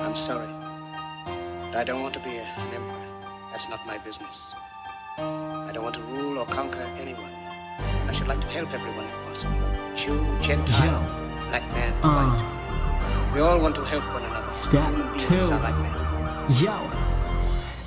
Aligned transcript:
I'm 0.00 0.16
sorry. 0.16 0.48
But 1.70 1.76
I 1.76 1.84
don't 1.84 2.02
want 2.02 2.14
to 2.14 2.20
be 2.20 2.36
a, 2.36 2.42
an 2.42 2.74
emperor. 2.74 3.06
That's 3.50 3.68
not 3.68 3.86
my 3.86 3.98
business. 3.98 4.52
I 5.18 5.70
don't 5.72 5.82
want 5.82 5.96
to 5.96 6.02
rule 6.02 6.38
or 6.38 6.46
conquer 6.46 6.80
anyone. 7.00 7.30
I 8.08 8.12
should 8.12 8.28
like 8.28 8.40
to 8.40 8.46
help 8.48 8.72
everyone 8.72 9.04
if 9.06 9.26
possible. 9.26 9.58
Jew, 9.96 10.18
Gentile, 10.40 11.02
Yo. 11.02 11.48
black 11.50 11.62
man, 11.72 11.92
Uh, 12.02 12.08
white. 12.28 13.34
We 13.34 13.40
all 13.40 13.58
want 13.58 13.74
to 13.76 13.84
help 13.84 14.04
one 14.14 14.22
another. 14.24 14.50
Step 14.50 14.88
Human 14.90 15.18
two. 15.18 15.40
are 15.52 15.60
like 15.60 15.78
that. 15.84 16.60
Yo. 16.60 16.74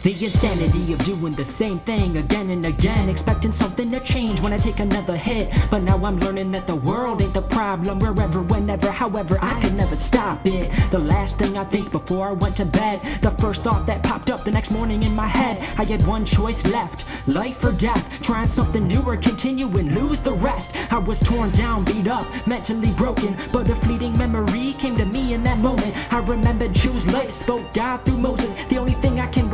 The 0.04 0.26
insanity 0.26 0.94
of 0.94 1.06
doing 1.06 1.34
the 1.34 1.44
same 1.44 1.78
thing 1.78 2.18
again 2.18 2.50
and 2.50 2.66
again, 2.66 3.08
expecting 3.08 3.52
something 3.52 3.92
to 3.92 4.00
change 4.00 4.42
when 4.42 4.52
I 4.52 4.58
take 4.58 4.80
another 4.80 5.16
hit. 5.16 5.54
But 5.70 5.84
now 5.84 6.04
I'm 6.04 6.20
learning 6.20 6.50
that 6.54 6.66
the 6.66 6.76
world 6.76 7.22
ain't 7.22 7.36
the 7.36 7.44
problem. 7.44 8.00
Wherever, 8.00 8.42
whenever, 8.42 8.90
however, 8.90 9.38
I 9.44 9.62
could 9.62 9.76
never 9.76 9.96
stop 9.96 10.44
it. 10.48 10.72
The 10.90 10.98
last 10.98 11.38
thing 11.38 11.56
I 11.56 11.66
think 11.66 11.92
before 11.92 12.30
I 12.30 12.32
went 12.32 12.58
to 12.58 12.66
bed, 12.66 13.04
the 13.22 13.30
first 13.30 13.64
thought 13.64 13.86
that 13.86 14.02
popped 14.02 14.32
up 14.32 14.44
the 14.44 14.50
next 14.50 14.72
morning 14.72 15.04
in 15.04 15.16
my 15.16 15.28
head, 15.28 15.60
I 15.78 15.84
had 15.84 16.04
one 16.08 16.26
choice 16.26 16.66
left 16.66 17.06
life 17.28 17.64
or 17.64 17.72
death. 17.72 18.04
Trying 18.24 18.48
something 18.48 18.88
new 18.88 19.02
or 19.02 19.18
continue 19.18 19.68
and 19.78 19.94
lose 19.94 20.20
the 20.20 20.34
rest. 20.34 20.76
I 20.92 20.98
was 20.98 21.20
torn 21.20 21.52
down, 21.52 21.84
beat 21.84 22.08
up, 22.08 22.26
mentally 22.48 22.92
broken, 22.94 23.38
but 23.54 23.70
a 23.70 23.76
fleeting 23.76 24.18
memory 24.18 24.74
came 24.80 24.98
to 24.98 25.06
me 25.06 25.36
in 25.36 25.44
that 25.44 25.60
moment. 25.60 25.96
I 26.12 26.18
remembered 26.20 26.74
choose 26.74 27.08
life, 27.08 27.30
spoke 27.30 27.72
God 27.74 28.04
through 28.04 28.18
Moses. 28.18 28.58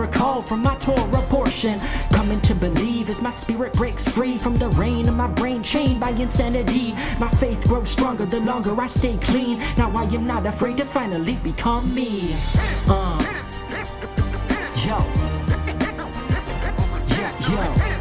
Recall 0.07 0.41
from 0.41 0.61
my 0.61 0.75
Torah 0.75 1.21
portion. 1.29 1.79
Coming 2.11 2.41
to 2.41 2.55
believe 2.55 3.09
as 3.09 3.21
my 3.21 3.29
spirit 3.29 3.73
breaks 3.73 4.07
free 4.07 4.37
from 4.37 4.57
the 4.57 4.69
reign 4.69 5.07
of 5.07 5.15
my 5.15 5.27
brain 5.27 5.61
chained 5.63 5.99
by 5.99 6.11
insanity. 6.11 6.93
My 7.19 7.29
faith 7.29 7.61
grows 7.67 7.89
stronger 7.89 8.25
the 8.25 8.39
longer 8.39 8.79
I 8.79 8.87
stay 8.87 9.17
clean. 9.17 9.59
Now 9.77 9.91
I 9.95 10.03
am 10.03 10.25
not 10.25 10.45
afraid 10.45 10.77
to 10.77 10.85
finally 10.85 11.35
become 11.37 11.93
me. 11.93 12.35
Uh. 12.87 13.23
Yo. 14.85 14.97
Yo. 17.49 17.96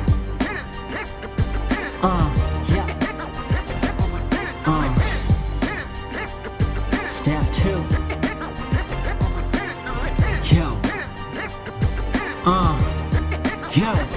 Yo. 13.77 14.16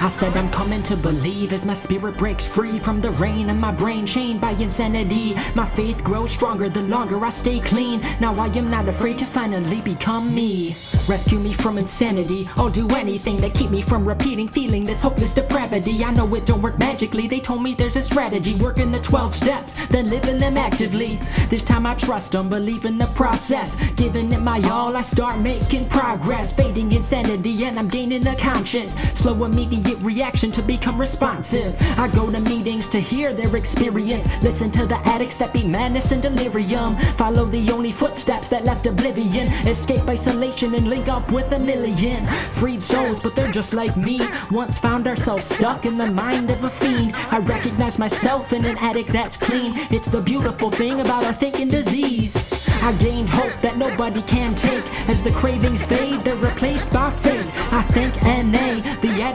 I 0.00 0.08
said 0.08 0.36
I'm 0.36 0.50
coming 0.50 0.82
to 0.84 0.96
believe 0.96 1.52
as 1.52 1.64
my 1.64 1.72
spirit 1.72 2.18
breaks 2.18 2.46
free 2.46 2.78
from 2.78 3.00
the 3.00 3.10
reign 3.12 3.48
and 3.48 3.60
my 3.60 3.72
brain 3.72 4.06
chained 4.06 4.40
by 4.40 4.50
insanity. 4.52 5.34
My 5.54 5.64
faith 5.64 6.04
grows 6.04 6.30
stronger 6.30 6.68
the 6.68 6.82
longer 6.82 7.24
I 7.24 7.30
stay 7.30 7.60
clean. 7.60 8.02
Now 8.20 8.38
I 8.38 8.48
am 8.48 8.70
not 8.70 8.88
afraid 8.88 9.18
to 9.18 9.26
finally 9.26 9.80
become 9.80 10.34
me. 10.34 10.76
Rescue 11.08 11.38
me 11.38 11.54
from 11.54 11.78
insanity. 11.78 12.48
I'll 12.56 12.68
do 12.68 12.88
anything 12.90 13.40
to 13.40 13.48
keep 13.48 13.70
me 13.70 13.80
from 13.80 14.06
repeating 14.06 14.48
feeling 14.48 14.84
this 14.84 15.00
hopeless 15.00 15.32
depravity. 15.32 16.04
I 16.04 16.12
know 16.12 16.34
it 16.34 16.44
don't 16.44 16.62
work 16.62 16.78
magically. 16.78 17.26
They 17.26 17.40
told 17.40 17.62
me 17.62 17.74
there's 17.74 17.96
a 17.96 18.02
strategy. 18.02 18.54
Working 18.54 18.92
the 18.92 19.00
12 19.00 19.34
steps, 19.34 19.86
then 19.86 20.10
living 20.10 20.38
them 20.38 20.58
actively. 20.58 21.18
This 21.48 21.64
time 21.64 21.86
I 21.86 21.94
trust 21.94 22.32
them, 22.32 22.48
believe 22.50 22.84
in 22.84 22.98
the 22.98 23.06
process. 23.14 23.76
Giving 23.92 24.32
it 24.32 24.40
my 24.40 24.60
all, 24.68 24.96
I 24.96 25.02
start 25.02 25.40
making 25.40 25.88
progress. 25.88 26.54
Fading 26.54 26.92
insanity, 26.92 27.64
and 27.64 27.78
I'm 27.78 27.88
gaining 27.88 28.26
a 28.26 28.36
conscience. 28.36 28.94
Slow 29.14 29.44
immediate 29.44 29.85
reaction 29.94 30.50
to 30.52 30.62
become 30.62 31.00
responsive. 31.00 31.76
I 31.98 32.08
go 32.08 32.30
to 32.30 32.40
meetings 32.40 32.88
to 32.88 33.00
hear 33.00 33.32
their 33.32 33.54
experience. 33.56 34.26
Listen 34.42 34.70
to 34.72 34.86
the 34.86 34.98
addicts 35.06 35.36
that 35.36 35.52
be 35.52 35.64
madness 35.64 36.12
and 36.12 36.22
delirium. 36.22 36.96
Follow 37.16 37.46
the 37.46 37.70
only 37.70 37.92
footsteps 37.92 38.48
that 38.48 38.64
left 38.64 38.86
oblivion. 38.86 39.48
Escape 39.66 40.08
isolation 40.08 40.74
and 40.74 40.88
link 40.88 41.08
up 41.08 41.30
with 41.30 41.50
a 41.52 41.58
million. 41.58 42.26
Freed 42.52 42.82
souls, 42.82 43.20
but 43.20 43.34
they're 43.34 43.52
just 43.52 43.72
like 43.72 43.96
me. 43.96 44.20
Once 44.50 44.78
found 44.78 45.06
ourselves 45.06 45.46
stuck 45.46 45.86
in 45.86 45.96
the 45.96 46.06
mind 46.06 46.50
of 46.50 46.64
a 46.64 46.70
fiend. 46.70 47.14
I 47.30 47.38
recognize 47.38 47.98
myself 47.98 48.52
in 48.52 48.64
an 48.64 48.76
addict 48.78 49.12
that's 49.12 49.36
clean. 49.36 49.74
It's 49.90 50.08
the 50.08 50.20
beautiful 50.20 50.70
thing 50.70 51.00
about 51.00 51.24
our 51.24 51.32
thinking 51.32 51.68
disease. 51.68 52.52
I 52.82 52.92
gained 52.94 53.28
hope 53.28 53.52
that 53.62 53.76
nobody 53.76 54.22
can 54.22 54.54
take. 54.54 54.84
As 55.08 55.22
the 55.22 55.32
cravings 55.32 55.82
fade, 55.84 56.24
they're 56.24 56.36
replaced 56.36 56.90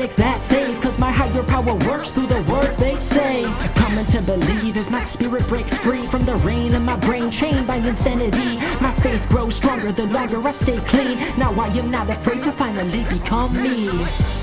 addicts 0.01 0.15
that 0.15 0.41
save. 0.41 0.81
Cause 0.81 0.97
my 0.97 1.11
higher 1.11 1.43
power 1.43 1.75
works 1.87 2.09
through 2.11 2.25
the 2.25 2.41
words 2.51 2.77
they 2.77 2.95
say. 2.95 3.43
Coming 3.75 4.05
to 4.07 4.21
believe 4.21 4.75
as 4.77 4.89
my 4.89 4.99
spirit 4.99 5.47
breaks 5.47 5.77
free 5.77 6.07
from 6.07 6.25
the 6.25 6.35
reign 6.37 6.73
of 6.73 6.81
my 6.81 6.95
brain 6.95 7.29
chained 7.29 7.67
by 7.67 7.75
insanity. 7.75 8.57
My 8.81 8.91
faith 9.03 9.27
grows 9.29 9.55
stronger 9.55 9.91
the 9.91 10.07
longer 10.07 10.41
I 10.47 10.51
stay 10.53 10.79
clean. 10.87 11.19
Now 11.37 11.53
I 11.53 11.67
am 11.67 11.91
not 11.91 12.09
afraid 12.09 12.41
to 12.43 12.51
finally 12.51 13.03
become 13.05 13.53
me. 13.53 13.89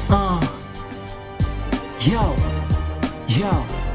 Uh. 0.09 0.41
Yo. 1.99 2.37
Yo. 3.27 3.88